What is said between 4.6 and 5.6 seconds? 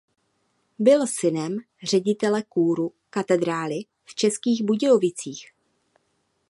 Budějovicích.